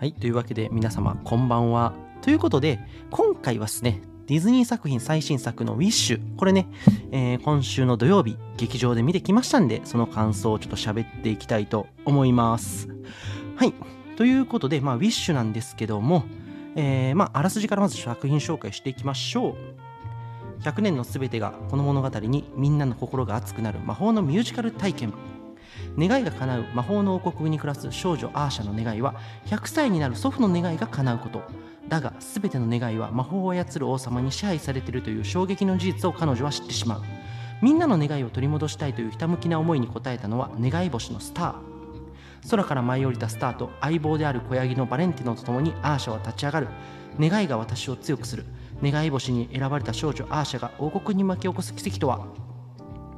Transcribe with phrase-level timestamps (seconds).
[0.00, 1.92] はい、というわけで皆様こんばんは。
[2.22, 2.80] ということで、
[3.10, 6.36] 今回はですね、ディズニー作品最新作のウィッシュ。
[6.38, 6.68] これね、
[7.12, 12.88] えー今週の土曜日、劇場で見てきましたんで、その感想をちょっと喋っていきたいと思います。
[13.56, 13.74] はい。
[14.16, 16.24] ということで、まあ、ウィッシュなんですけども、
[16.76, 19.54] えーまあ、あらすじからまず作品紹介していきましょう。
[20.62, 25.12] 100年のすべてがこの物語にみんなの心が熱くなる魔法のミュージカル体験。
[25.98, 29.14] 願いが叶う魔法の王国に暮らす少女アーシャの願いは
[29.46, 31.42] 100歳になる祖父の願いが叶うこと。
[31.88, 37.02] だが全ての願いは魔法を操る王様に支配されているという衝撃の事実を彼女は知ってしまう。
[37.62, 41.54] みんなの願いを取り戻したいというひたむきな思いに応えたのは願い星のスター。
[42.48, 46.68] 空から舞い降りたスターと相棒である子ヤギのバレンティノと共にアーシャは立ち上がる。
[47.18, 48.46] 願いが私を強くする。
[48.82, 52.20] 願い星に選ばれた少女アーシャが王国に巻き起こす奇跡とは？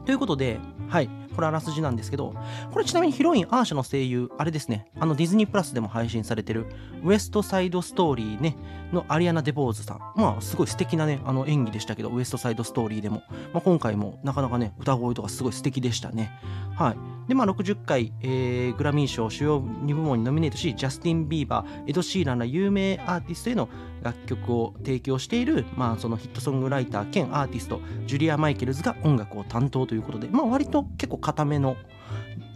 [0.06, 2.34] ということで、はい、これあらすじなんですけど、
[2.70, 6.66] これちなみにヒロインアーシャの声優、あれですね、あのディズニープラスでも配信されてる
[7.04, 8.56] ウエストサイドストーリーね、
[8.92, 9.98] のアリアナ・デボーズさん。
[10.16, 13.22] まあ、すごい素敵なね、あの演技でしたけど、ウエストサイドストーリーでも。
[13.52, 16.30] まあ、今回もなかなかね、歌声とかすごい素敵でしたね。
[16.76, 17.28] はい。
[17.28, 23.68] で、まあ、60回、えーグラミー賞主要2部門にノミネートし、ジャスティン・ビーバー、エド・シーランら有名アーティストへの
[24.02, 31.76] 楽曲を提供している、まあ、そのヒットソングライター兼アーティスト、ジュリア・マイケルズが音楽を担当ということで、まあ、割と結構固めの、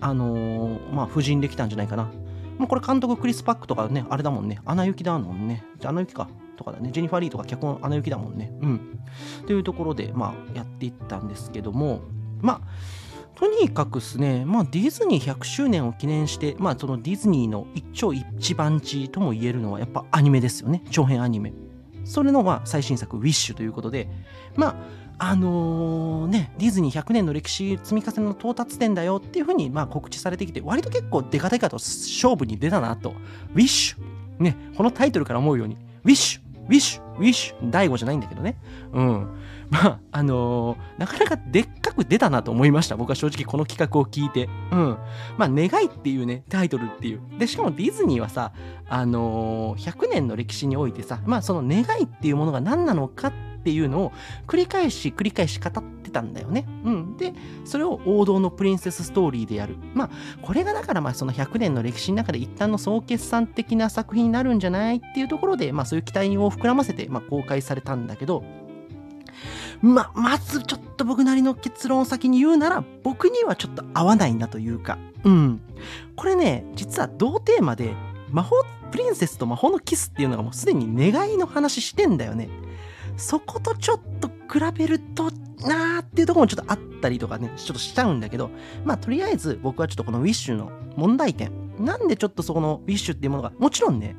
[0.01, 2.11] あのーまあ、夫人できたんじゃないかな。
[2.59, 5.65] もうこれ監督クリス・パックとかね、あれだもんね、アナ雪だもんね。
[5.85, 6.29] アナ雪か。
[6.57, 6.91] とかだね。
[6.91, 8.51] ジェニファー・リーとか脚本アナ雪だもんね。
[8.61, 9.01] うん。
[9.47, 12.01] というところで、まあ、やっていったんですけども、
[12.41, 12.69] まあ、
[13.35, 20.83] とにかくですね、まあ、ディズニー100周年を記念して、まあ、そのディズニーの一丁一番地とも言えるのはやっぱアニメですよね。
[20.91, 21.53] 長編アニメ。
[22.05, 24.09] それのまあ最新作、ウィッシュということで、
[24.55, 24.77] まあ、
[25.19, 33.15] あのね、ディズニー100年の歴史積み重ねの到達点だよっていうふうにまあ告知されてきて、割と結構デカデカと勝負に出たなと。
[33.55, 34.43] ウィッシュ。
[34.43, 38.59] ね、このタイトルから思うように、ウィッシュ、ウィッシュ、ウィッシュ、 DAIGO じゃないんだけどね。
[38.93, 39.29] うん。
[39.71, 42.97] まあ、あのーなかなかでっかく出たなと思いました。
[42.97, 44.51] 僕は正直この企画を聞いて。
[44.71, 44.99] うん。
[45.39, 47.21] まあ、願いっていうね、タイトルっていう。
[47.39, 48.53] で、しかもディズニーはさ、
[48.89, 54.13] あのー100年の歴史においてさ、まあ、その願いっていうものが何なのかってていうのを
[54.47, 56.69] 繰り返し繰り返し語ってたんだよね。
[56.85, 57.17] うん。
[57.17, 57.35] で、
[57.65, 59.77] それを王道のプリンセスストーリーでやる。
[59.93, 60.11] まあ、
[60.41, 68.45] これがだからまあその100年の歴史の中で一旦の総決算的な作品になるんじゃないっていうところで、まあそういう期待を膨らませて、まあ公開されたんだけど、
[69.83, 75.61] ま、まずちょっと僕なりの結論を先に言うなら、僕にはちょっと合わないなというか、うん。
[76.15, 77.95] これね、実は同テーマで、
[78.31, 78.55] 魔法、
[78.91, 82.49] プリンセスと魔法のキスっていうのがもうすでに願いの話してんだよね。
[83.17, 85.31] そことちょっと比べると
[85.67, 88.51] なーっていうとこもちょっとあったりとかね、ちょっとしちゃうんだけど、
[88.85, 94.17] まあとりあえず僕はちょっとこのウィッシュの問題点、なんでちょっとそこのウィッシュっていうものが、もちろんね、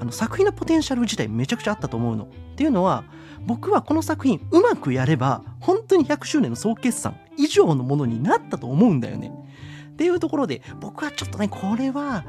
[0.00, 2.24] あの作品のポテンシャル自体めちゃくちゃあったと思うの。
[2.24, 3.04] っていうのは、
[3.46, 9.32] 僕はこの作品うまくやれば、本当に100周年の総決算以上のものになったと思うんだよね。
[9.92, 12.24] っていうところで、僕はちょっとね、これは、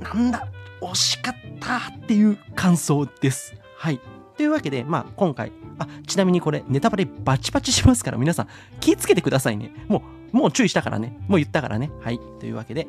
[0.00, 0.48] なんだ、
[0.80, 3.54] 惜しかったっていう感想です。
[3.76, 4.00] はい。
[4.42, 8.48] というわけで、まあ、今回、あ、ちなみにこれ、ネタバレバチバチしますから、皆さん、
[8.80, 9.72] 気をつけてくださいね。
[9.86, 11.16] もう、もう注意したからね。
[11.28, 11.92] もう言ったからね。
[12.00, 12.18] はい。
[12.40, 12.88] というわけで、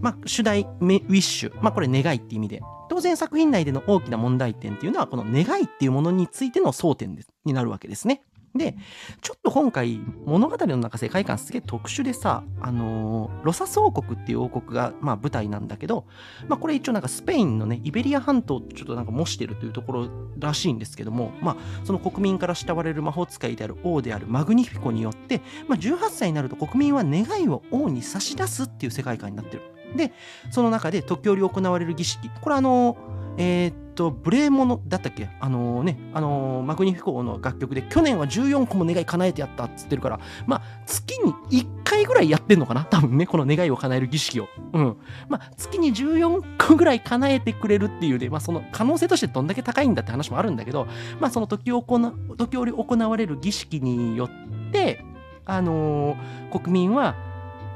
[0.00, 1.54] まあ、主題、ウィッシュ。
[1.60, 2.62] まあ、これ、願いって意味で。
[2.88, 7.14] 当然、作品内での大きな問題点っていうのは、この願いっていうものについての争点
[7.44, 8.22] になるわけですね。
[8.56, 8.76] で、
[9.22, 16.06] ちょっと今回、物語の中世界観すげえ特殊でさ、あのーロサス王国っていう王国が、まあ、舞台なんだけど、
[16.48, 20.08] まあ、これ一応なんかスペインのね、イベリア半島ちょっとなんか模してるというところ
[20.38, 29.62] らしいんですけども、まあ、その国民から慕われる魔法使いである王であるマグニフィコによって、まあ、18歳になると国民は願いを王に差し出すっていう世界観になってる。
[29.96, 30.12] で、
[30.50, 32.96] その中で時折行われる儀式、これあの、
[33.38, 35.28] えーっと、ブレーモノだったっけ？
[35.40, 42.84] あのね、あのマグニフィコの楽曲で、去年は14個も願い叶えてやったっつってるから、まあ、月に1回ぐらいやってんのかな？
[42.84, 44.48] 多分ね、この願いを叶える儀式を。
[44.72, 44.96] うん。
[45.28, 50.86] まあ、月に14個ぐらい叶えてくれるっていうね、まあ、その可能性としてどんだけ高いんだって話もあるんだけど、
[51.18, 51.98] まあ、その時を行
[52.36, 55.04] 時折行われる儀式によって、
[55.44, 56.16] あのー
[56.60, 57.16] 国民は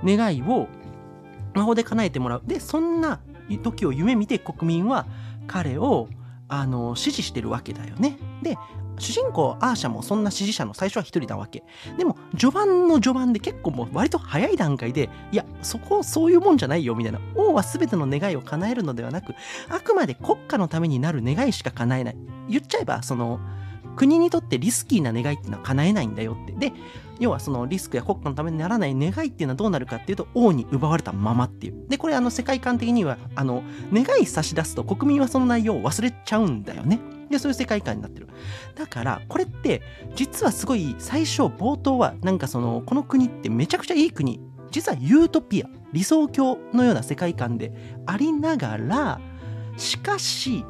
[0.05, 0.69] 願いを
[1.55, 2.43] 魔法で叶えてもらう。
[2.47, 3.21] で、そんな
[3.59, 5.07] 時を夢見て国民は
[5.47, 6.09] 彼を、
[6.53, 8.19] あの支持してるわけだよね。
[8.43, 8.57] で、
[8.99, 11.63] 主人公アーシャもそんな支持者の最初は一人なわけ。
[11.97, 17.21] でも、序盤の序盤で結構もう割と早い段階で、いや、そこ、そういうもんじゃないよ、みたいな。
[17.35, 19.35] 王は全ての願いを叶えるのではなく、
[19.69, 22.17] あくまで国家のためになる願いしか叶えない。
[22.49, 23.41] 言っちゃえば、その、
[23.97, 26.53] 国にとってリスキーな願いっていうのは叶えないんだよって。
[26.53, 26.73] で
[27.19, 31.87] 要はそのリスクや国家のためにならない願いっていうのはどうなるかっていうと王に奪われたままっていう。
[31.89, 36.99] でこれあの世界観的にはあの願い差し出すと国民はその内容を忘れちゃうんだよね。
[37.31, 38.29] でそういう世界観になってる。
[38.75, 39.83] だからこれって
[40.17, 44.41] 実はすごい最初冒頭はなんかそのこの国ってめちゃくちゃいい国。
[44.71, 47.73] 実はユートピア理想郷のような世界観で
[48.07, 49.21] ありながら
[49.77, 50.65] しかし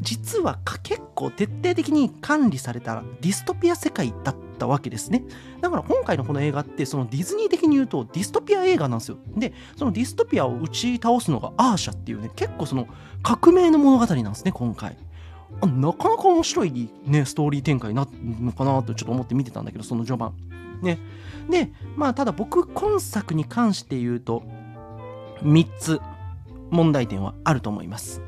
[0.00, 5.24] 実は結構徹底的に管理されたディストピア世界だったわけですね。
[5.60, 9.18] だから今回のこの映画ってそのディズニー的に言うとディストピア映画なんですよ。
[9.36, 12.86] で、そのディストピアを打ち倒すのがアーシャっていうね、結構その
[13.22, 14.96] 革命の物語なんですね、今回。
[15.62, 20.34] なかなか面白いね、ストーリー展開になるのかなとちょっと思って見てたんだけど、その序盤。
[20.82, 20.98] ね。
[21.50, 24.42] で、まあただ僕今作に関して言うと、
[25.42, 26.00] 3つ
[26.70, 28.22] 問題点はあると思います。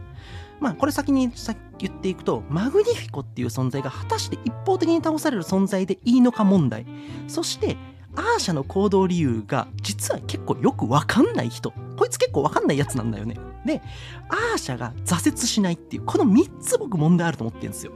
[0.60, 1.30] まあ、これ先に
[1.78, 6.86] 言っていくと、マグニフィコっていう存在が果たして一方的に倒される存在でいいのか問題。
[7.28, 7.76] そして、
[8.16, 11.72] アーシャの行動理由が実は結構よくわかんない人。
[11.96, 13.36] こいつ結構わかんないやつなんだよね。
[13.64, 13.82] で、
[14.28, 17.92] アーシャが挫折しないっていう、この3つ僕問題あると思ってるんですよ。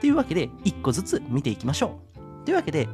[0.00, 1.98] というわけで、1個ずつ見ていきましょ
[2.42, 2.44] う。
[2.44, 2.88] というわけで、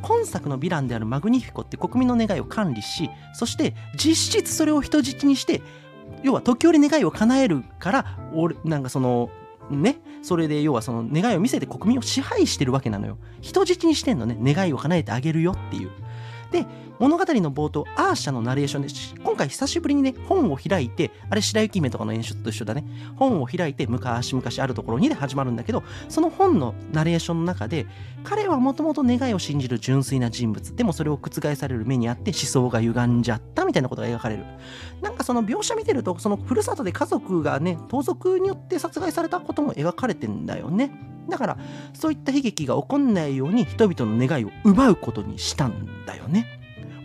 [0.00, 5.60] 今作のヴィランであるマグニフィコって国民の願いを管理し、そして実質それを人質にして、
[6.22, 9.30] 要は時折願いを叶えるから俺なんかその
[9.70, 13.18] ねそれで要はその願いを見せて国民を支配してるわけなのよ。
[13.40, 14.36] 人質にしてんのね。
[14.40, 15.90] 願いを叶えてあげるよっていう。
[16.50, 16.66] で
[16.98, 18.88] 物語の冒頭アーシャのナレーションで
[19.22, 22.84] 今回久しぶりにね本を開いてあれ白雪姫とかの演出と一緒だね。
[23.16, 27.86] 本を開いて昔々あるところにで始まるんだけどその本のナレーションの中で
[28.22, 30.76] 彼はもともと願いを信じる純粋な人物。
[30.76, 34.44] でもそれを覆される目にあって思想が歪んじゃったみたいなことが描かれる。
[35.02, 41.13] なんかその描写見てるとそのふるさとで家族がね盗賊によって殺害されたことも描かれてんだよね。
[41.28, 41.58] だから
[41.92, 46.46] そういった悲劇が起こんないように人々の願いを奪うことにしたんだよね。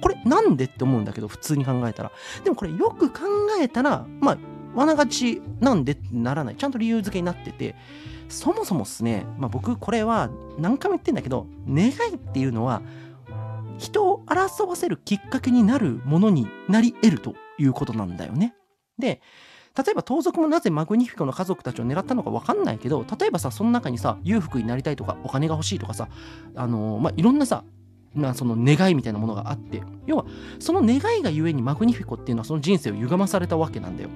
[0.02, 2.12] これなんでって思うんだけど普通に考えたら。
[2.44, 3.20] でもこれよく考
[3.60, 4.38] えたらまあ
[4.76, 7.76] 罠がちなんでってならないちゃんと理由付けになってて
[8.30, 10.30] そもそもっすね、まあ、僕これは
[10.60, 12.82] 何回も言ってんだけど願いっていうのは
[13.78, 18.54] 人を争わせるきっかけになるものになり得るということなんだよね。
[18.98, 19.22] で
[19.78, 26.10] 例えば盗賊もなぜマグニフィコの家族たちを狙ったのか分かんないけど例えばさその中にさ裕福になりたいとかお金が欲しいとかさ
[26.56, 27.64] あのー、まあいろんなさ
[28.16, 30.26] なその願いみたいなものがあって要は
[30.60, 34.10] その願いがゆえにマグニフィコっていうのはその人生を歪まされたわけなんだよ。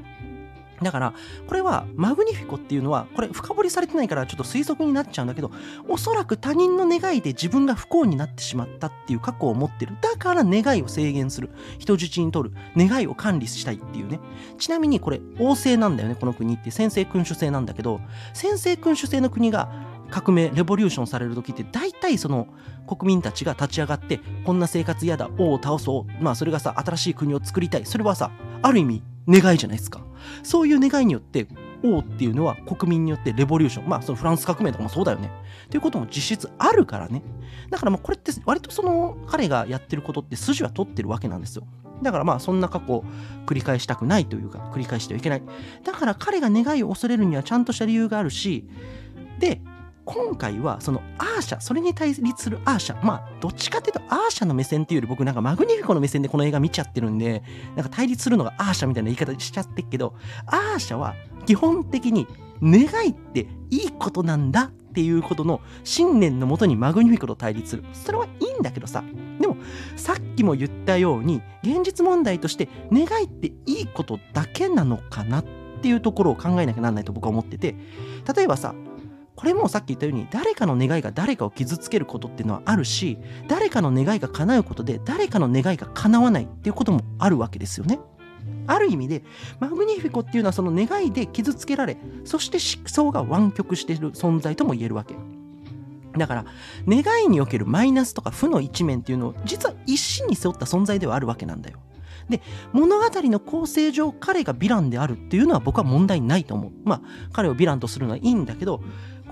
[0.82, 1.14] だから
[1.48, 5.52] これはマグニフィコっていうのはこれ深掘りされてないからちょっと推測になっちゃうんだけど
[5.88, 9.98] おそらく他人の願いで自分が不幸になってしまったっていう過去を持ってる。
[10.02, 11.50] だから願いを制限する。
[11.80, 12.56] 人質に取る。
[12.76, 14.20] 願いを管理したいっていうね。
[14.58, 16.72] ちなみにこれ王政なんだよねこの国って。
[16.72, 18.00] 先制君主制なんだけど
[18.34, 19.72] 先制君主制の国が
[20.10, 22.48] 革命レボリューションされる時って大体その
[22.88, 26.24] 国民たちが立ち上がってこんな生活嫌だ王を倒そう。
[26.24, 27.86] まあそれがさ新しい国を作りたい。
[27.86, 28.32] それはさ
[28.62, 30.02] ある意味願いじゃないですか。
[30.44, 31.48] そういう願いによって
[31.84, 33.90] 王っていうのは国民によってレボリューション。
[33.90, 35.32] まあそのフランス革命とかもそうだよね。
[35.66, 37.22] っていうことも実質あるからね。
[37.70, 41.66] だからまあこれって割とその彼がやってることって筋は取ってるわけなんですよ。
[42.02, 43.06] だからまあそんな過去を
[43.46, 45.44] 繰り返したくないというか繰り返してはいけない。
[45.84, 48.68] だから彼が願いを恐れるにはちゃんとした理由があるし
[49.40, 49.62] で
[50.06, 57.44] 今回はそのアーシャ、それに対立するアーシャ、まあ、どっちかっていうとアーシャの目線っていうより僕なんかマグニフィコの目線でこの映画見ちゃってるんで、
[57.76, 62.28] なんか対立するのがアーシャみたいな言い方しちゃってっけど、アーシャは基本的に
[62.62, 67.84] 願いっていいことなんだっていうことの信念のもとにマグニフィコと対立する。
[67.94, 69.04] それはいいんだけどさ、
[69.40, 69.58] でも
[69.96, 75.46] さっきも言ったように現実問題として願いっていいことだけなのかなっ
[75.82, 77.76] ていうところを考えなきゃなんないと僕は思ってて、
[78.36, 78.76] 例えばさ、
[79.36, 88.00] これもさっき言ったように誰かの願いが誰かを傷つけることっていうのはあるし誰かの願いが叶うことで誰かの願いが叶わないっていうこともあるわけですよね。
[88.68, 89.24] ある意味で
[89.60, 95.16] マグニフィコっていうのはその願いで傷つけられそして思想が湾曲している存在とも言えるわけ。
[96.18, 96.46] だから
[96.88, 101.80] 願いにおけるマイナスとか負の一面っていうのを実は一身に背負った存在ではあるわけなんだよ。
[102.30, 106.72] で物語の構成上彼がヴィランであるっていうのは僕は問題ないと思う。
[106.84, 107.02] まあ
[107.34, 108.82] 彼をヴィランとするのはいいんだけど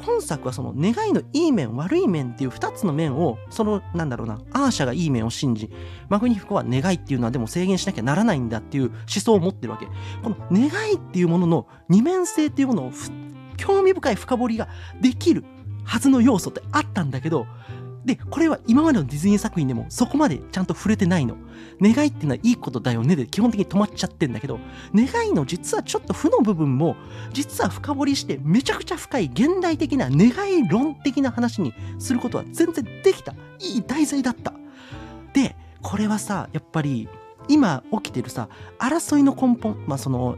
[0.04, 5.70] 今作はその願いのいい面悪い面っていう2つの面をそのなんだろうなアーシャがいい面を信じ
[6.10, 9.88] マグニフィコは願いっていうのはでも制限しなきゃならないんだっていう思想を持ってるわけ。
[10.24, 12.92] この願いっていうものの二面性っていうものを
[13.58, 14.68] 興味深い深掘りが
[15.02, 15.44] できる
[15.84, 17.46] はずの要素ってあったんだけど
[18.06, 21.36] で、これは今までのディズニー作品でもそこまでちゃんと触れてないの。
[21.82, 24.60] 願いっていうのはいいことだよねで基本的に止まっちゃってんだけど、
[24.94, 26.96] 願いの実はちょっと負の部分も、
[27.32, 33.34] 実は深掘りしてめちゃくちゃ深い現代的な願い論的な話にすることは全然できた。
[33.60, 34.54] いい題材だった。
[35.34, 37.08] で、これはさ、やっぱり
[37.48, 40.38] 今起きてるさ、争いの根本、まあその、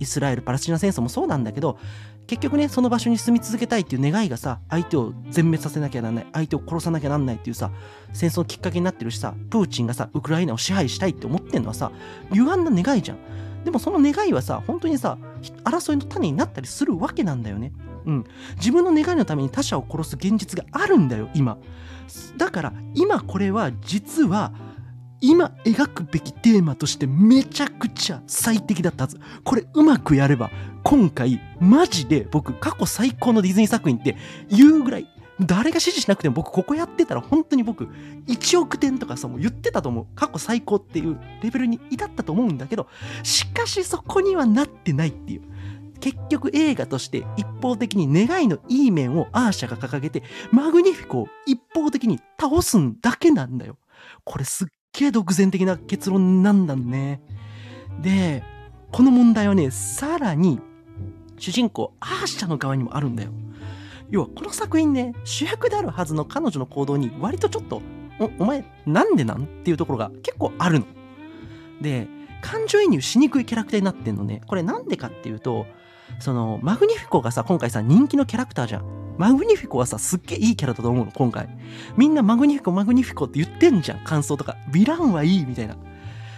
[0.00, 1.78] イスラエル・パレスチナ戦争もそうなんだけど、
[2.28, 7.70] 結局ね、その場所に住み続けたいっていう願いがさ、相手を全滅させなきゃならない、相手を殺さなきゃなんないっていうさ、
[8.12, 11.90] 戦争のきっかけになってるしさ、プーチンがさ、ウクライナを支配したいって思ってんのはさ、
[12.30, 13.18] 歪んだ願いじゃん。
[13.64, 15.16] でもその願いはさ、本当にさ、
[15.64, 17.72] 争いの種になったりするわけなんだよね。
[18.04, 18.24] うん。
[18.56, 21.56] 自分の願いのために他者を殺す現実があるんだよ、今。
[22.36, 24.52] だから、今これは実は、
[25.20, 29.20] 今描くべきテーマとしてめちゃくちゃ最適だったはず。
[29.44, 30.50] これうまくやれば、
[30.84, 34.16] 今回マジで僕過去最高のディズニー作品って
[34.48, 35.08] 言うぐらい、
[35.40, 37.86] 誰が支持しなくても僕ここやってたら本当に僕
[38.26, 40.06] 1億点とかさもう言ってたと思う。
[40.14, 42.86] 過去最高っていうレベルに至ったと思うんだけど、
[43.22, 45.42] しかしそこにはなってないっていう。
[46.00, 50.22] 結局映画として一方的に願いのいい面をアーシャが掲げて
[50.52, 53.78] マグニフィコを一方的に倒すんだけなんだよ。
[54.22, 54.68] これすっ
[54.98, 57.20] げえ独善的な結論なんだね。
[58.02, 58.42] で、
[58.90, 60.60] この問題はね、さらに、
[61.38, 63.30] 主人公、アーシャの側にもあるんだよ。
[64.10, 67.80] 要は、この作品ね、主役であるはずの彼女の行動に、割とちょっと、
[68.18, 69.44] お、お前、なんでなん？
[69.44, 70.86] っていうところが結構あるの。
[71.80, 72.08] で、
[72.40, 74.40] 感情移入しにくいキャラクターになってんのね。
[74.46, 75.66] これなんでかっていうと、
[76.18, 78.97] その、マグニフィコがさ、今回さ、人気のキャラクターじゃん。
[79.18, 81.48] マグニフィコはさ、すっげえいいキャラだと思うの、今回。
[81.96, 84.56] みんなマグニフィコ、マグニフィコって言ってんじゃん、感想とか。
[84.70, 85.76] ヴィランはいいみたいな。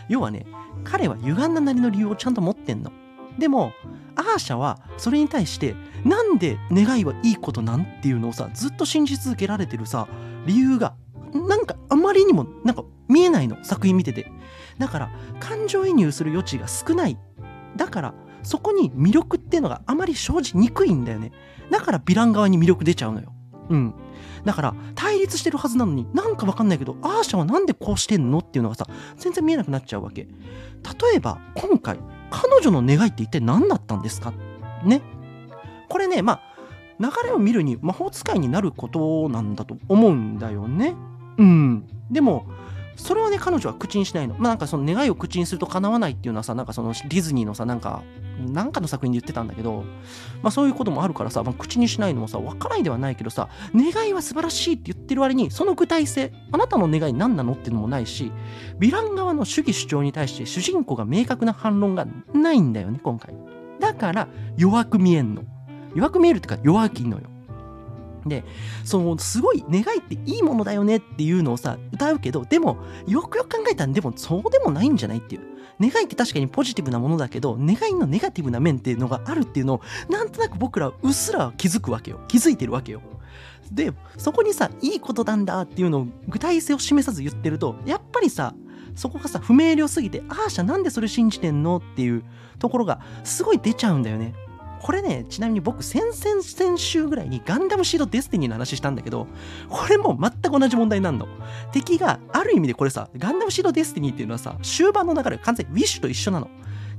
[0.09, 0.47] 要はね、
[0.83, 2.91] 彼は歪んだなりの理由をちゃんと持ってんの。
[3.39, 3.73] でも、
[4.17, 10.09] アーシャはそれに対して、なんで願いはいいことなんっていうのをさ、ずっと信じ続けられてるさ、
[10.47, 10.95] 理由が、
[11.35, 14.33] なんかあまりにも、なんか見えないの、作品見てて。
[14.79, 17.19] だから、感情移入する余地が少ない。
[17.77, 21.31] だから、そこに魅力っていうのがあまり生じにくいんだよね。
[21.71, 23.33] だからヴィラン側に魅力出ちゃうのよ。
[23.69, 23.95] うん。
[24.45, 28.87] だから、対立してるはずなのに、なんかわかんないけど、アーシャはなんでこうしてんのっていうのがさ、
[29.17, 30.23] 全然見えなくなっちゃうわけ。
[30.23, 30.31] 例
[31.17, 31.99] えば、今回、
[32.31, 34.33] 彼女の願いって一体何だったんですか？
[34.85, 35.03] ね。
[35.89, 36.41] これね、まあ、
[36.99, 40.95] 流れを見るに魔法使いになることなんだと思うんだよね。
[41.37, 41.87] うん。
[42.11, 42.47] でも、
[43.01, 44.35] それはね、彼女は口にしないの。
[44.39, 48.03] まあなんかその願いを口にすると叶わないっていうのはさ、なんかそのディズニーのさ、なんか、
[48.39, 49.85] なんかの作品で言ってたんだけど、
[50.43, 58.33] まあそういうこともあるからさ、まあ、口にしないのもさ、わからないではないけどさ、願いは素晴らしいって言ってる割に、その具体性、あなたの願い何なのっていうのもないし、
[58.79, 63.35] ヴィラン側の主義主張に対して主人公が明確な反論がないんだよね、今回。
[63.81, 65.43] だから、弱く見えんの。
[65.95, 67.30] 弱く見えるっていうか、弱気のよ。
[68.27, 68.45] で、
[68.85, 75.43] その、すごい願いっていいものだよねっていうのをさ、歌うけど、でも、よくよく考えたら、でも、そうでもないんじゃないっていう。
[75.81, 82.21] 願いって確かにポジティブなものだけど、願いのネガティブな面っていうのがあるっていうのを、なんとなく僕らうっすら気づくわけよ。
[82.29, 83.01] 気づいてるわけよ。
[83.73, 88.55] で、そこにさ、いいことなんだっていうのを具体性を示さず言ってると、やっぱりさ、
[88.95, 92.25] そこがさ、不明瞭すぎて、ああしゃなんでそれ信じてんのっていう
[92.59, 94.35] ところがすごい出ちゃうんだよね。
[94.81, 99.27] これね、ちなみに僕、先々先週ぐらいにガンダムシードデスティニーの話したんだけど、
[99.69, 101.29] これも全く同じ問題なんの。
[101.73, 106.49] 敵が、ある意味でこれさ、ガンダムシードデスティニーっていうのはさ、終盤の流れ完全にウィッシュと一緒なの。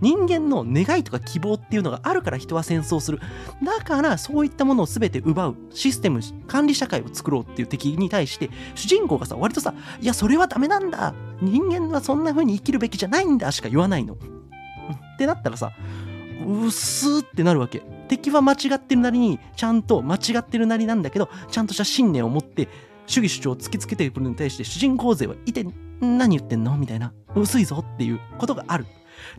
[0.02, 3.20] 人間の願いとか希望っていうのがあるから人は戦争する。
[3.64, 11.14] だからそういったものを全て奪うシステム、管理社会を作ろうっていう敵に対して、主人公がさ、割とさ、いや、それはダメなんだ。
[11.42, 14.16] 人間はそんな風に生きるべきじゃないんだしか言わないの。
[14.16, 14.18] っ
[15.18, 15.72] てなったらさ、
[16.46, 17.82] うってなるわけ。
[18.08, 22.68] 敵は間違ってるなりに、ちゃんと間違ってるなりなんだけど、ちゃんとした信念を持って、
[23.08, 25.66] 主義主張を突きつけてくるのに対して、主人公勢はいて、
[26.00, 26.78] 何言ってんの？
[26.78, 27.14] みたいな。
[27.36, 28.86] 薄いぞっていうことがある。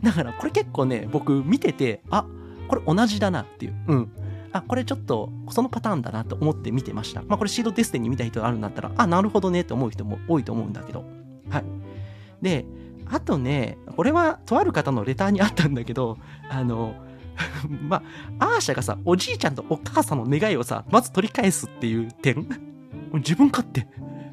[0.01, 2.25] だからこれ結構ね、僕見てて、あ、
[2.67, 3.75] これ同じだなっていう。
[3.87, 4.11] うん。
[4.51, 7.23] あ、これちょっとそのパターンだなと思って見てました。
[7.23, 11.03] まあこれシードテステに見た人があるんだったら、あ、なるほどねって思う人も多いと思うんだけど。
[11.49, 11.63] はい。
[12.41, 12.65] で、
[13.13, 16.17] あとね、これはとある方のレターにあったんだけど、
[16.49, 16.95] あの、
[17.87, 18.01] ま
[18.39, 22.47] あ、アーシャがさ、おじいちゃんとお母さんの願いをさ、まず取り返すっていう点
[23.13, 23.87] 自分勝手。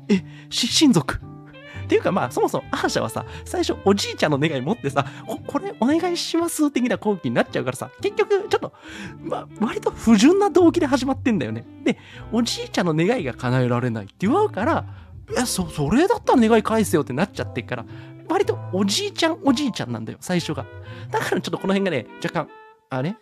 [0.09, 1.17] え、親族。
[1.17, 5.05] っていうかまあ、そもそもアーシャはさ、最初おじいちゃんの願い持ってさ、
[5.47, 8.73] これお願いします的な後期になっちゃうからさ、結局ちょっと、
[9.21, 11.67] まあ、割と不純な動機で始まってんだよね。
[11.85, 11.99] で、
[12.33, 14.87] おじいちゃんの願いが叶えられないって言わうから、
[15.31, 17.85] いや、そ、それだったら願い返せよってなっちゃってから、
[18.31, 20.65] 割とおじいちゃんおじいちゃんなんだよ、最初が。
[21.11, 22.49] だからちょっとこの辺がね、若干、
[22.89, 23.11] あれ？
[23.11, 23.17] ん？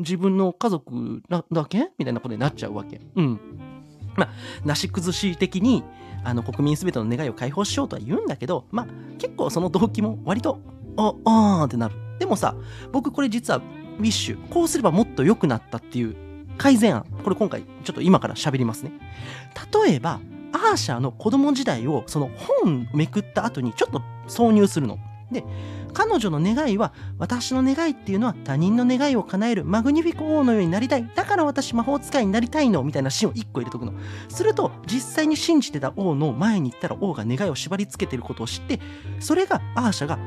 [0.00, 1.90] 自分の家族だけ？
[1.98, 3.00] みたいなことになっちゃうわけ。
[3.16, 3.40] うん。
[4.16, 4.28] まあ、
[4.64, 5.82] なし崩し的に
[6.22, 8.86] あの国民すべての願いを解放しようとは言うんだけど、まあ、
[9.18, 10.60] 結構その動機も割と、
[10.96, 11.96] あ、あーってなる。
[12.20, 12.54] でもさ、
[12.92, 16.14] 僕これ実はウィッシュ、こうすればもっと良くなったっていう
[16.58, 18.92] 改善案、これ今回ちょっと今から喋りますね。
[19.84, 20.20] 例えば、
[20.54, 22.30] アーシャーの子供時代をその
[22.62, 24.98] 本めくった後にちょっと挿入するの。
[25.32, 25.44] で、
[25.92, 31.10] 彼女の願いは、私の願いっていうのは他人の願いを叶えるマグニフィコ王のようになりたい。
[31.14, 32.82] だから私魔法使いになりたいの。
[32.84, 33.94] みたいなシーンを1個入れとくの。
[34.28, 38.80] すると、実際に信じてた王の前に行ったら王が願いを縛り付けてることを知って、
[39.18, 40.18] それがアーシャが、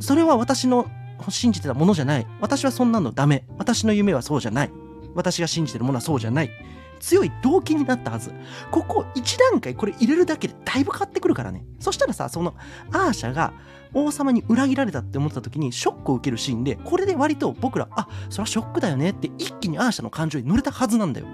[0.00, 0.86] それは私の
[1.28, 2.26] 信じてたものじゃない。
[2.40, 3.44] 私はそんなのダメ。
[3.58, 4.70] 私の夢はそうじゃない。
[5.14, 6.50] 私が信じてるものはそうじゃない。
[6.98, 8.32] 強い動機になったはず。
[8.70, 11.64] ここ1段階これ入れるだけでだいぶ変わってくるからね。
[11.80, 12.54] そしたらさ、その
[12.92, 13.52] アーシャが
[13.94, 21.26] 王様に裏切られたって思った時にショックを受けるシーンで、これで割と僕ら、あ、それはショックだよねって一気にアーシャの感情に乗れたはずなんだよ。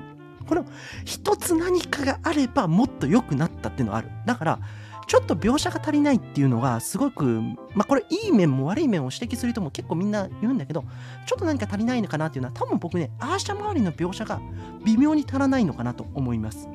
[0.49, 0.63] これ
[1.05, 4.11] 一つ何かがあればもっと良くなったっていうのはある。
[4.27, 4.59] だから、
[5.07, 7.41] ちょっと描写が足りないっていうのがすごく、
[7.75, 10.85] まあこれいい面も悪い面を指摘する人も結構みんな言うんだけど、
[11.27, 14.41] ちょっと何か足りないのかなっていうのは多分僕ね、アーシャ周りの描写が
[14.85, 16.69] 微妙に足らないのかなと思います。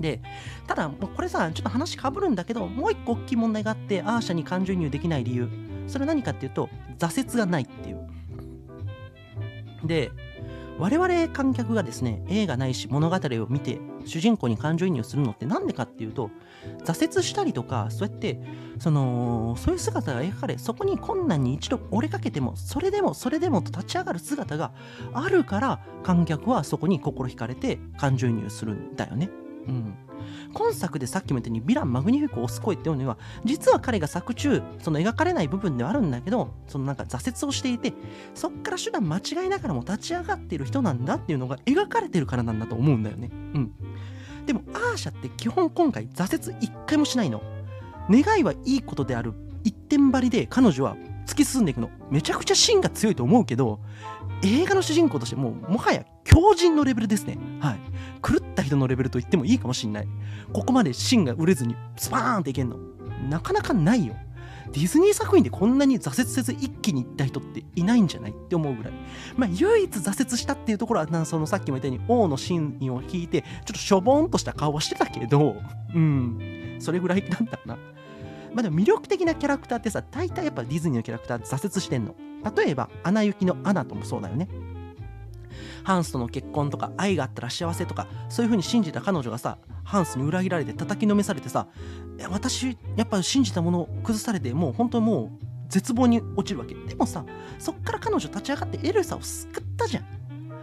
[0.00, 0.20] で、
[0.66, 5.48] ただ、これさ、ちょっと話かぶるんだけど、もう一個大きい問題があって、アーシャに感情移入できない理由。
[5.88, 6.68] それは何かっていうと、
[6.98, 8.08] 挫折がないっていう。
[9.84, 10.12] で、
[10.78, 16.30] 我々観客がですね、映画ないし物語を見て、主人公に感情移入するのって何でかっていうと、
[16.84, 18.40] 挫折したりとか、そうやって、
[18.78, 24.72] その、そういう姿が描かれ、そこに困難に一度折れかけても、それでも、それでもと立ち上がる姿が
[25.12, 29.30] あるから、観客はそこに心惹かれて感情移入するんだよね。
[29.66, 29.94] うん。
[30.52, 37.92] 今作でさっきも言ったようにヴィランマグニフィコを押す声っていうのは実は彼が作中その描かれない部分ではあるんだけどそのなんか挫折をしていて
[38.34, 43.30] そっから手段間違いながらも立ち上がっている人なんだっていうのが描かれてるからなんだと思うんだよね。
[43.32, 43.72] うん。
[44.46, 47.42] でもアーシャって基本今回挫折一回もしないの。
[48.10, 49.34] 願いはいいことである。
[49.64, 50.96] 一点張りで彼女は
[51.26, 51.90] 突き進んでいくの。
[52.10, 53.80] めちゃくちゃ芯が強いと思うけど
[54.42, 57.38] 映画の主人公としてもうもはや強人のレベルですね。
[57.60, 57.78] はい。
[58.22, 60.08] 狂っ人のレベルと言ってもいいかもしんない。
[60.52, 62.76] ここまで芯が売れずにスパーンっていけんの。
[63.28, 64.14] なかなかないよ。
[64.72, 68.92] ディズニー作品でこんなに挫折せず一気に行った人っていないんじゃないって思うぐらい。
[69.36, 75.56] まあ、唯一挫折したっていうところは、そのさっきも言ったように王の真意を聞いて、ちょっとしょぼんとした顔はしてたけど、
[75.94, 77.76] うん、それぐらいなんだな。
[78.52, 82.14] まあでも魅力的なキャラクターってさ、大体やっぱディズニーのキャラクター挫折してんの。
[82.56, 84.48] 例えば、アナ雪のアナともそうだよね。
[85.84, 91.68] ハンスとの結婚とか愛があったら幸せとかそういう風に信じた彼女がさハンスに裏切られて叩きのめされてさ
[92.30, 96.74] 私やっぱ信じたものを崩されてもう本当もう絶望に落ちるわけ。
[96.74, 97.24] でもさ
[97.58, 100.04] そっから彼女立ち上がってエルサを救ったじゃん。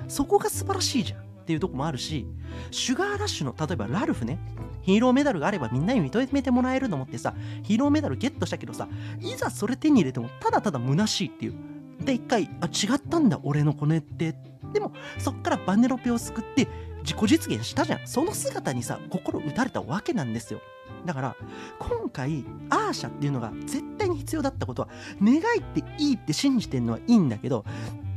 [0.07, 2.27] そこが素晴らしいじゃんっていうとこもあるし
[2.71, 4.39] シュガーラッシュの例えばラルフね
[4.81, 8.87] ヒーローメダルがあればみんなに認めてもらえると思ってさヒーローメダルゲットしたけどさ
[9.19, 11.55] いざそれ手に入れてもただただ虚しいっていう。
[12.03, 14.35] で一回あ違ったんだ俺のコネって
[14.75, 16.67] でもそっからバネロペを救って
[17.01, 18.05] 自己実現したじゃん。
[18.05, 20.59] その姿にさ心打たれたわけなんですよ。
[21.05, 21.35] だから
[21.79, 24.89] 今回アーシャっていうのが絶対に必要だったことは
[25.23, 27.63] 願いっていいって信じてるのはいいんだけど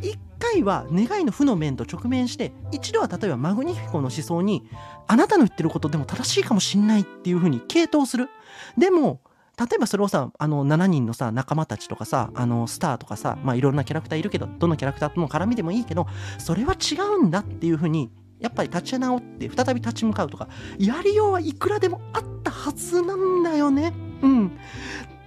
[0.03, 4.68] 一回は願いの負の面と直面して一度は例えばマグニフィコの思想に
[5.07, 8.29] あなたの言ってることでも正しいかもしんないっていう風に傾倒する。
[8.77, 9.21] でも
[9.59, 16.07] 例えばそれをさ、あの、7人のさ、仲間たちとかさ、あの、スターとかさ、まあいろんなキャラクターいるけど、どのキャラクターとの絡みでもいいけど、
[16.38, 23.92] それは違うんだっていうふうに、やっぱり立ち直って再び立ち向かうとか、やりようはいくらでもあったはずなんだよね。
[24.23, 24.59] うん。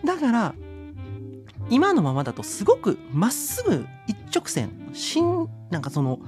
[0.06, 0.56] だから、
[1.70, 6.20] 今のままだとすごくまっすぐ一直線、新、なんかその、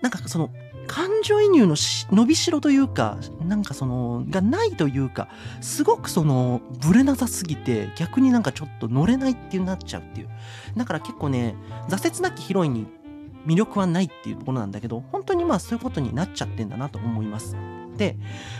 [0.00, 0.50] なんかその、
[0.90, 1.76] 感情移入の
[2.10, 5.28] 伸びしろというか、なんかその、がないというか、
[5.60, 10.28] すごくその、ぶれなさすぎて、逆になんかちょっと乗れないっていうなっちゃうっていう。
[10.76, 11.54] だから結構ね、
[11.88, 12.88] 挫折なきヒロインに
[13.46, 17.54] 魅力はないっていうところなんだけど、本当にまあそういうことになっちゃってんだなと思います。
[17.96, 18.16] で、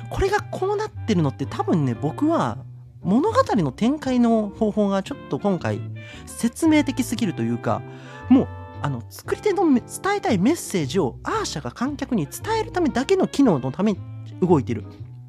[0.08, 2.58] これがこうなってるのって多分ね、僕は、
[3.02, 5.80] 物語の展開の方法がちょっと今回
[6.26, 7.82] 説明的すぎるというか、
[8.28, 8.48] もう
[8.82, 9.82] あの作り手の伝
[10.16, 13.98] えたいメッセージをアーシャが観客に伝えるためだけの機能のために
[14.40, 14.84] 動いてる。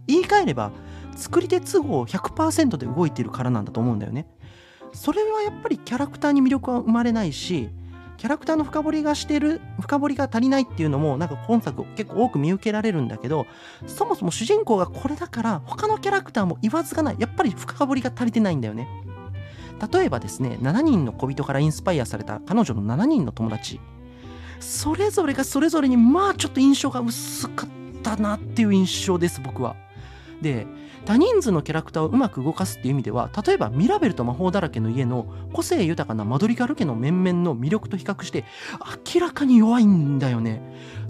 [0.08, 0.72] 言い換えれば
[1.16, 4.28] 作り手都合100%で動いてるからなんだと思うんだよね。
[4.94, 7.70] それはやっぱりキャラクターに魅力は生まれないし
[8.18, 13.48] キャラクターの深掘りがしてる深掘りが足りないっていうのもなんか今作結構多く見受けられるんだけど
[13.88, 17.16] そもそも主人公がこれだから他のキャラクターも言わずがない。
[17.20, 18.88] やっぱり深掘りが足りてないんだよね。
[19.92, 23.80] 例えばですね7人の小人からインスパイアされた彼女の7人の友達。
[24.60, 29.76] それぞれがそれぞれにまあちょっと印象が薄かったなっていう印象です僕は。
[30.42, 30.68] で
[31.06, 38.46] 多人数のキャラクターをうまく動かすっていう意味では例えばミラベルと魔法だらけの家の個性豊かなマドリガル家の面々の魅力と比較して
[39.14, 40.62] 明らかに弱いんだよね。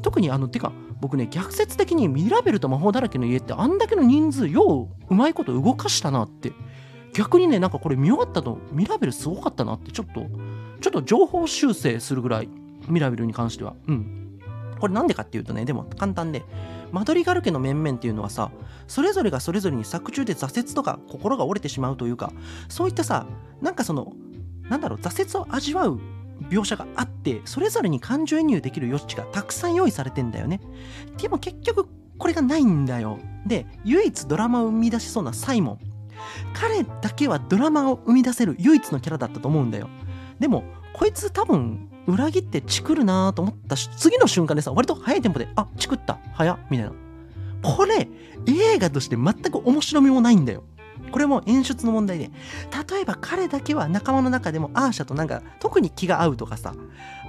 [0.01, 6.53] 特にあのてか僕ね逆説的にミラベルと魔法だらけの家ってあんだけの人数よううまいこと動かしたなって。
[7.13, 10.25] 逆にねなんかこれ見終わったとミラベルすごかったなってちょっと
[10.81, 12.49] ちょっと情報修正するぐらい
[12.87, 13.75] ミラベルに関しては。
[13.87, 14.39] うん。
[14.79, 16.43] これなんでかっていうとねでも簡単で
[16.91, 18.51] マドリガル家の面々っていうのはさ
[18.87, 22.33] それぞれがそれぞれに作中で挫折とか心が折れてしまうというか
[22.67, 23.27] そういったさ
[23.61, 24.13] なんかその
[24.63, 25.99] なんだろう挫折を味わう
[26.49, 30.59] 描写があってそれぞれに感情移入できる余地がたくさん用意されてんだよね。
[31.21, 33.19] でも結局これがないんだよ。
[33.45, 35.90] で唯一ドラマを生み出しそうなサイモン。
[36.53, 39.89] 彼だけはドラマを生み出せる唯一のキャラだったと思うんだよ。
[40.39, 46.93] でもこいつ多分裏切ってチクるなと思った次の瞬間でさ割と早いテンポであチクった早みたいな。
[47.61, 48.07] これ
[48.47, 50.63] 映画として全く面白みもないんだよ。
[51.11, 52.31] これも演出の問題で。
[52.89, 56.73] 例えば彼だけは仲間の中でもアーシャとなんか特に気が合うとかさ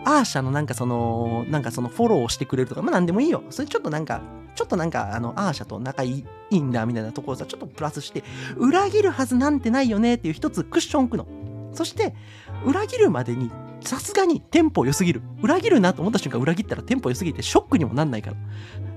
[0.05, 3.45] アーシャのなんかそのなんかそのフォローしてくれるとかまあ何でもいいよ。
[3.51, 4.21] それちょっとなんか
[4.55, 8.25] ちょっとなんかあのアーシャと仲いいんだみたいなところさちょっとプラスして
[8.57, 11.27] 裏切るはずなんてないよねっていう一つクッション置くの。
[11.73, 12.15] そして
[12.65, 15.23] 裏切るまでにさすがにテンポ良すぎる。
[15.43, 18.37] 裏切るなと思った瞬間裏切ったらテンポ良すぎてショックにもなんないから。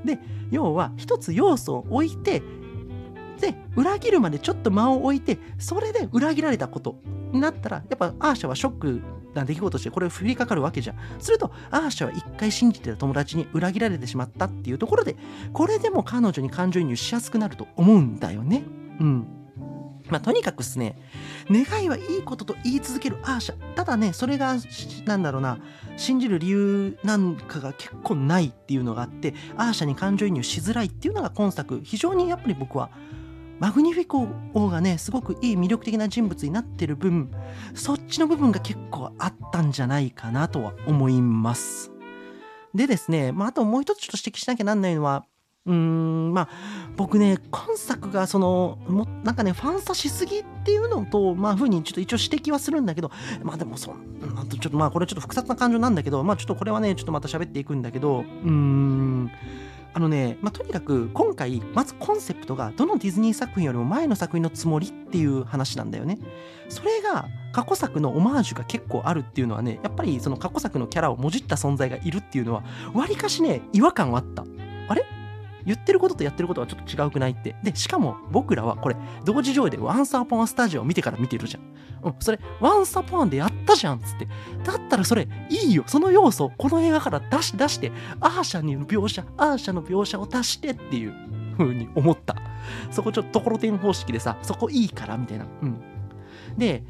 [0.03, 0.19] で
[0.51, 2.41] 要は一つ要素を置いて
[3.39, 6.95] で裏切るまでちょっと間を置いてそれで裏切られたこと。
[7.35, 9.01] になったらやっぱアーシャはショック
[9.33, 10.97] な出来事としてこれを降りかかるわけじゃん。
[11.19, 15.15] するとアーシャは一回信じてた友達に裏切られてしまったっていうところで
[15.53, 18.63] これでも彼女に感情移入しやすくなると思うんだよね。
[18.99, 19.27] うん。
[20.09, 20.95] まあ、とにかくですね、
[21.49, 23.73] 願いはいいことと言い続けるアーシャ。
[23.73, 24.55] ただね、それが、
[25.05, 25.57] なんだろうな、
[25.97, 32.91] 信じる理由なんかが結構ないっていうのがあって、アーシャに感情移入しづらいっていうのが今作、非常にやっぱり僕は、
[33.59, 37.31] マグニフィコ王がね、すごくいい魅力的な人物になってる分、
[37.73, 41.91] そっちの部分が結構あったんじゃないかなとは思います。
[42.73, 45.25] でですね、まあ、あともう一つちょっと指摘しなきゃなんないのは、
[45.65, 46.49] うーんまあ
[46.95, 59.31] 僕ね今作がそのもなんかねファンサしすぎっていうのとまあふうにちょっと一応指摘はするんだけどまあでもそんなちょっとまあこれちょっと複雑な感情なんだけどまあちょっとこれはねちょっとまた喋っていくんだけどうーん
[59.95, 66.19] あのね、まあ、とにかく今回まずコンセプトがどのディズニー作品よりも前の作品のつもりっていう話なんだよね。
[66.67, 74.43] それが過去作のオマージュが結構あるっていうのはねやっぱりその過去作のキャラをもじった存在がいるっていうのはわりかしね違和感はあった。
[74.89, 75.05] あれ？
[75.65, 77.55] 言ってることとやってることはちょっと違うくないって。
[77.63, 81.63] で、しかも僕らはこれ、同時上映で Once Upon a Stage を見てから見てるじゃん。
[82.07, 84.27] うん、それ、Once Upon でやったじゃんっつって。
[84.63, 85.83] だったらそれ、いいよ。
[85.87, 91.13] その要素、この映画から出し出して、アーシャに描写、アーシャの描写を足してっていう
[91.57, 92.35] 風に思った。
[92.91, 95.45] そこちょっとところてん方式でさ、そこいいから、みたいな。
[95.61, 95.81] うん。
[96.57, 96.83] で、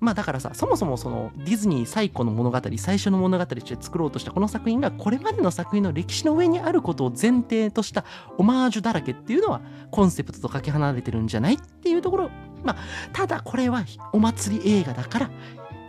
[0.00, 8.04] まあだからさそもそもそのディズニー最古の物語最初の物語として作ろうとしたこの作品がこれまでの作品の歴史の上にあることを前提とした
[8.36, 12.30] オマージュだらけっていうのはコンセプトとかけ離れてるんじゃないっていうところ。
[12.64, 12.76] まあ
[13.12, 15.30] ただこれはお祭り映画だから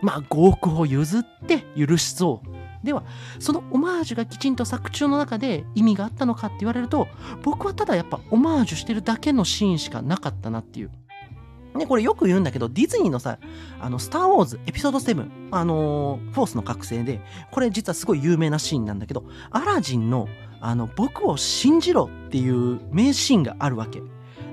[0.02, 3.02] まあ5億を譲って許しそうでは
[3.38, 7.08] そのオマージュがきちんと作中の中で意味があったのかって言われると
[7.42, 10.90] 僕はただやっぱオマージュしてるだけのシーンしかなかったなっていう。
[11.74, 13.38] ね、これよく言うんだけど、ディズニーのさ、
[13.80, 20.28] あの、スター・ウォーズエピソード7、あのー、フォースの覚醒で、これ実はすごい有名なシーンなんだけど、アラジンの、
[20.60, 24.02] あの、僕を信じろっていう名シーンがあるわけ。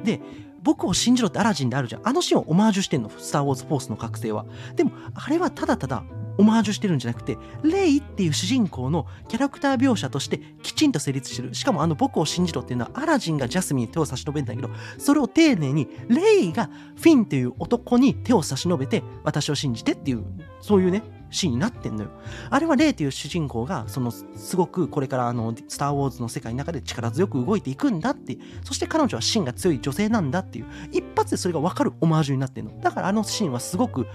[0.04, 0.22] で、
[0.64, 2.02] 僕を信じろってアラジンであるじゃん。
[2.08, 4.46] あのシーンをオマージュしてんの、スター・ウォーズ・フォースの覚醒は。
[4.76, 6.04] でも、あれはただただ
[6.38, 11.54] オマージュしてるんじゃなくて、レイっていう主人公のキャラクター描写としてきちんと成立してる。
[11.54, 20.26] しかもあの僕を信じろっていうのはアラジンがジャスミンに手を差し伸べるんだけど、それを丁寧にレイがフィンっていう男に手を差し伸べて私を信じてっていう、
[20.62, 22.10] そういうね、シーンになってんのよ。
[22.50, 32.80] あれはレイという主人公が、その、すごくこれからあの、スター・ウォーズの世界の中で力強く動いていくんだって、そして彼女は芯が強い女性なんだっていう、一発でそれがわかるオマージュになってんの。
[32.80, 34.08] だからあのシーンはすごく、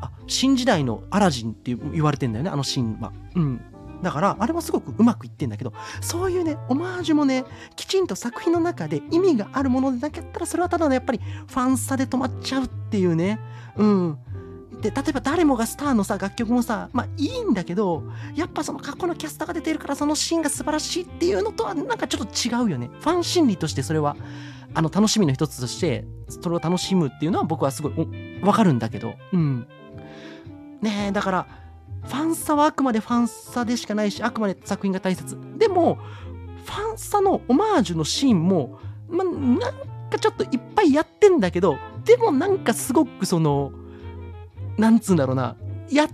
[0.00, 3.12] あ新時代のアラジンって言われてんだよねあのシーンは。
[3.34, 3.60] うん
[4.02, 13.40] だから、あれはすごくうまくいってんだけど、そういうね、オマージュもね、きちんと作品の中で意味があるものでなかったら、それはただのやっぱりファンサで止まっちゃうっていうね。
[13.76, 14.18] うん。
[14.80, 18.04] で、例えば誰もがスターのさ、楽曲もさ、まあいいんだけど、
[18.36, 22.90] やっぱその過去のキャスターが出てるからそのシーンが素晴らしいっていうのとはなんかちょっと違うよね。
[23.00, 24.16] ファン心理としてそれは、
[24.74, 29.66] あの楽しみの一つとして、それを楽しむっていうのは僕はすごいわかるんだけど、うん。
[30.80, 31.46] ねえだから
[32.04, 35.98] ファンサはあくまでファンサでしかないしあくまで作品が大切でも
[36.68, 39.58] ファンサのオマージュのシーンも、ま、なん
[40.10, 43.72] かちょっといっぱいやってんだけど、でもなんかすごくその、
[44.76, 45.56] なんつうんだろうな、
[45.90, 46.06] や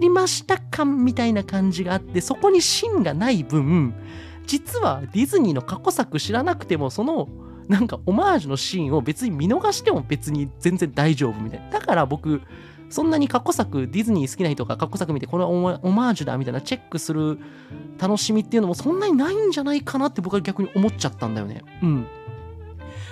[0.00, 3.94] りました感みたいな感じがあって、そこに芯がない分、
[4.44, 7.28] 実はディズニーの過去作知らなくても、その、
[7.68, 11.70] なんかオマージュのシーンを別に見逃しても別に全然大丈夫みたいな。
[11.70, 12.40] だから僕、
[12.92, 17.38] そんなに過去作、ディズニー好きな人が過去作見て、これはオマージュだみたいなチェックする
[17.98, 21.62] 楽しみっていうのもそんなにないんじゃないかなって僕は逆に思っちゃったんだよね。
[21.82, 22.06] うん。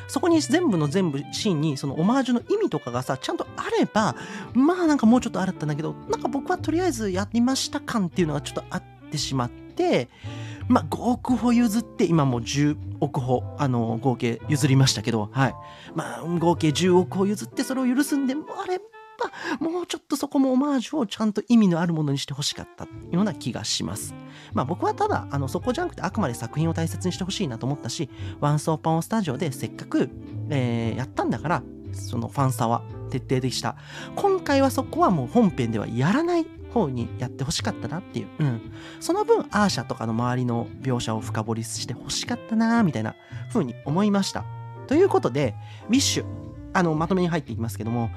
[0.07, 4.17] そこに全部の全部シーンにそのオマージュの意味とかがさ、ちゃんとあれば、
[4.53, 10.11] まあなんかもうちょっとあったんだけど、なんか僕はとりあえずやりました感っていうのがちょっとあってしまって、
[10.69, 15.55] まあ5億歩譲って、今もう10億歩、あの、合計譲りましたけど、はい。
[15.95, 18.81] まあ合計10億歩譲ってそれを許すんでもあれ
[19.59, 24.15] ぱもうちょっとそこもオマージュをちゃんと意味のあるものにしてほしかったような気がします。
[24.53, 28.09] まあ僕はただ、あの、そこじゃなくてあくまで作品を大切にしてほしいなと思ったし、
[28.41, 30.11] ワンソーパンをスタジオでせっかく、
[30.49, 33.77] えー、やったんだから、そのファンサは徹底的した。
[34.17, 38.29] 今回はそこはもう本編ではやらない方にやってほしかったなっていう。
[38.39, 38.73] うん。
[39.01, 43.15] その分、アーシャとかの周りの描写を深掘りしてほしかったなみたいな
[43.53, 44.45] 風に思いました。
[44.87, 45.55] ということで、
[45.89, 46.25] ウィッシュ、
[46.73, 48.11] あの、まとめに入っていきますけども、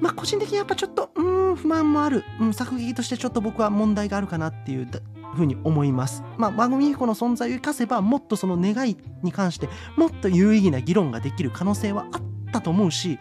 [0.00, 2.24] まあ、個人的にやっぱちょっと、うん、不満もある。
[2.40, 4.88] うん、作劇としてちょっと僕は問題があるかなっていう
[5.34, 6.22] ふうに思います。
[6.38, 12.20] まあ、番組彦の存在を生かせば、もっとその願いに関して、もっと有意義な議論ができる可能性はあっ
[12.52, 13.18] たと思うし、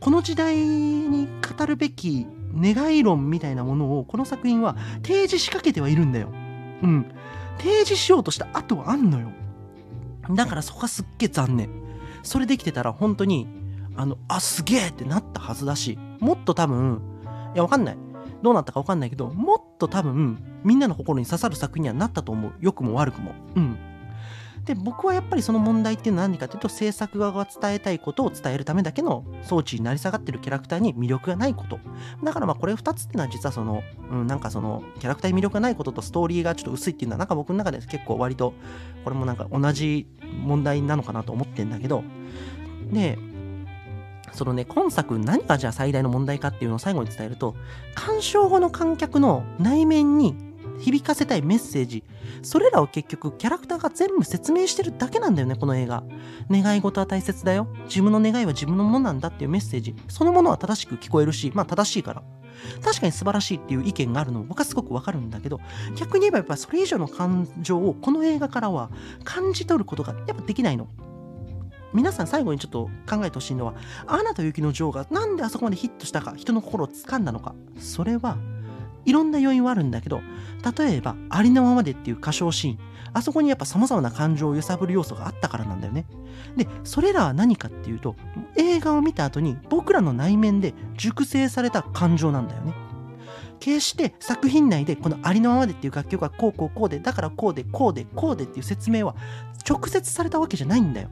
[0.00, 6.30] この時代に語るべき願い論みたいなものを、この作品は提示しかけてはいるんだよ。
[6.82, 7.06] うん。
[7.58, 9.32] 提示しようとした後はあんのよ。
[10.30, 11.70] だからそこがすっげえ残念。
[12.22, 13.48] それできてたら本当に
[13.98, 17.00] あの、あ、すげえってなったはずだし、もっと多分、
[17.54, 17.98] いや、わかんない。
[18.42, 22.52] どうなったかわかんないけど、もっと多分、みんなの心に刺さる作品にはなったと思う。
[22.60, 23.32] 良くも悪くも。
[23.56, 23.78] うん。
[24.64, 31.80] で、僕はやっぱりその問題っていうのは何かというと、制作側が伝えたいことを伝えるためだけの装置になり下がってるキャラクターに魅力がないこと。
[32.22, 38.52] だからまあこれ2つっていうのは実はその、うん、なんかその、キャラクターに魅力がないこととストーリーがちょっと薄いっていうのは、なんか僕の中で結構割と、
[39.04, 40.06] これもなんか同じ
[40.44, 42.04] 問題なのかなと思ってんだけど、
[42.92, 43.18] で、
[44.32, 47.54] そのね、今作何がじゃあ最大の問題かっていうのを最後に伝えると、
[47.94, 50.34] 鑑賞後の観客の内面に
[50.80, 52.04] 響かせたいメッセージ、
[52.42, 56.02] それらを結局キャラクターが全部説明してるだけなんだよね、この映画。
[56.50, 57.68] 願い事は大切だよ。
[57.84, 59.94] 自分の願いは自分のものなんだっていうメッセージ。
[60.08, 62.22] そのものは正しく聞こえるし、まあ正しいから。
[62.82, 65.60] 確かに素晴らしいっていう意見があるの僕はすごくわかるんだけど、
[65.96, 68.90] 逆に言えばやっぱそれ以上の感情をこの映画からは
[69.24, 70.88] 感じ取ることがやっぱできないの。
[71.92, 73.74] 皆さん最後にちょっと考えてほしいのは、
[74.06, 77.54] アナと雪の女王がなんであそこまでヒットしたか、人の心を掴んだのか。
[77.78, 78.36] それは、
[79.04, 80.20] いろんな要因はあるんだけど、
[80.78, 82.78] 例えば、ありのままでっていう歌唱シーン、
[83.14, 86.04] あそこにやっぱ様々な感情を揺さぶる要素があったからなんだよね。
[86.56, 88.16] で、それらは何かっていうと、
[88.56, 92.74] 映画を見た後に僕らの内面で熟成された感情なんだよね。
[93.60, 99.16] 決して作品内でこのありのままでっていう楽曲はこうこうこうで、だからこうでこうでこうでっていう説明は
[99.68, 101.08] 直接されたわけじゃないんだよ。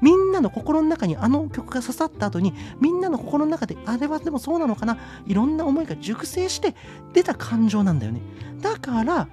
[0.00, 4.98] みんなの心の中にあの曲が刺さった後にみんなの心の中であれはでもそうなのかな？
[5.26, 6.74] いろんな思いが熟成して
[7.12, 8.20] 出た感情なんだよね。
[8.60, 9.28] だから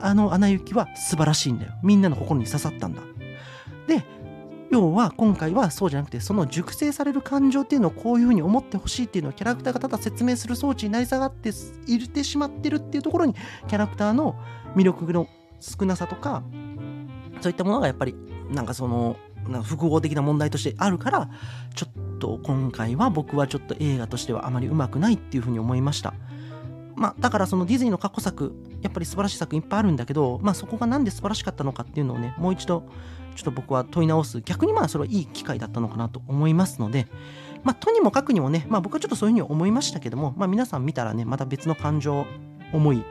[0.00, 1.72] あの「アナ雪」は素晴らしいんだよ。
[1.82, 3.02] みんなの心に刺さったんだ。
[3.86, 4.04] で
[4.70, 11.50] 要は今回はそうじゃなくてその熟成される感情っていうのをこういうふうに思ってほしいっていうのをキャラクターがただ説明する装置になり下がって
[11.86, 13.34] いってしまってるっていうところに
[13.68, 14.34] キャラクターの
[14.74, 15.28] 魅力の
[15.60, 16.42] 少なさとか
[17.40, 18.16] そういったものがやっぱり
[18.50, 19.16] なんかその
[19.50, 21.28] な複合的な問題としてあるから
[21.74, 26.14] ちょっと今回は僕はちょっと映画としてはあまりうまくないっていうふうに思いました。
[26.96, 32.84] まあだからそのディズニーの過去作やっぱり素晴らしい作いっぱいあるんだけどまあそこがなんで素晴らしかったのかっていうのをねもう一度
[33.34, 34.40] ちょっと僕は問い直す。
[34.42, 37.08] 逆にまあそれはいい機会だったのかなと思いますので
[37.64, 42.26] まあとにもかくにもねまあ僕はちょっとそういうふうに思いましたけどもまあ皆さん見たらねまた別の感情
[42.72, 43.02] 思い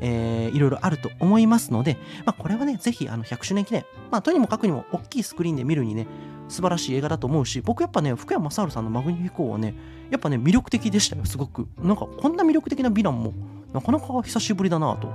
[0.00, 6.06] えー、いろいろあると思いますので、まあ、これはね、ぜひあの100周年記念、まあ、とにもかくにも大きいスクリーンで見るにね、
[6.48, 9.74] 素晴らしい映画だと思うし、僕やっぱね、福山雅治さんのマグニフィコーはね、
[10.10, 11.68] やっぱね、魅力的でしたよ、すごく。
[11.82, 13.34] なんか、こんな魅力的なヴィランも、
[13.74, 15.12] なかなか久しぶりだなと。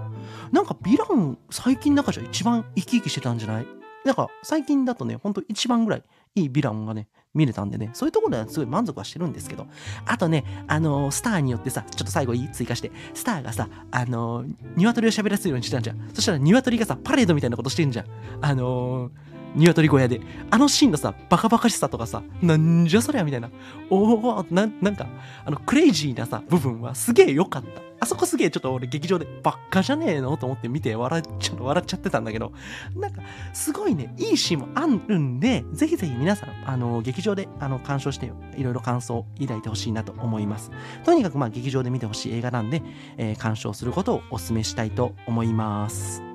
[0.52, 3.67] なんか、ヴィラン、最近の中じゃ一番生き生きしてたんじゃない？
[4.06, 6.04] なんか、最近だとね、ほんと一番ぐらい
[6.36, 9.65] いいヴィランがね、見れたんでね、そういうところではすごい満足はしてるんですけど、
[10.06, 16.10] あとね、あのー、スターによってさ、ちょっと最後いい追加して、スターがさ、あのー、鶏を喋らせるようにしてたんじゃん。
[16.13, 18.06] そしたら鶏がさ、パレードみたいなことしてんじゃん。
[18.41, 20.22] あのー、鶏小屋で。
[20.50, 23.50] あのシーンのさ、バカバカしさとかさ、なんじゃそりゃみたいな。
[23.89, 25.08] おおな、なんか、
[25.46, 27.82] あの、クレイジーなさ、部分はすげえ良かった。
[28.00, 32.52] あそこすげえちょっと俺劇場でばっかじゃねえのと思って見て笑っちゃ笑っちゃってたんだけど、
[32.96, 33.22] なんか、
[33.54, 40.72] すごいね、いいシーンもあるんで、ぜひぜひ皆さん、あの、劇場で、あの、鑑賞して、いろいろ感想を抱いてほしいなと思います。
[41.06, 42.82] とにかく、まあ、劇場で見てほしい映画なんで、
[43.18, 46.33] えー鑑賞することをお勧めしたいと思います。